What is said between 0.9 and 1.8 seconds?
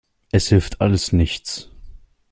nichts.